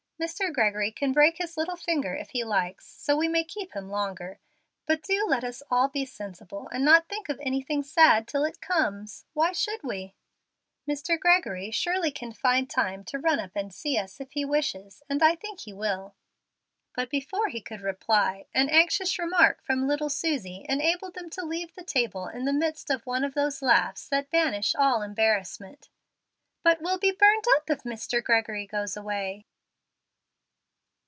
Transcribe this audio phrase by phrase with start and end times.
[0.21, 0.53] Mr.
[0.53, 4.37] Gregory can break his little finger, if he likes, so we may keep him longer.
[4.85, 8.61] But do let us all be sensible, and not think of anything sad till it
[8.61, 9.25] comes.
[9.33, 10.13] Why should we?
[10.87, 11.19] Mr.
[11.19, 15.23] Gregory surely can find time to run up and see us, if he wishes, and
[15.23, 16.13] I think he will."
[17.09, 21.83] Before he could reply, an anxious remark from little Susie enabled them to leave the
[21.83, 25.89] table in the midst of one of those laughs that banish all embarrassment.
[26.61, 28.23] "But we'll be burned up if Mr.
[28.23, 29.47] Gregory goes away."